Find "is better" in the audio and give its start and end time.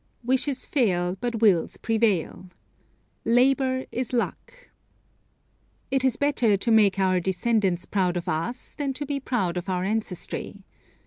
6.03-6.57